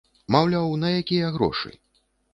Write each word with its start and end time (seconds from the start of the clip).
Маўляў, 0.35 0.71
на 0.83 0.87
якія 1.01 1.29
грошы? 1.37 1.75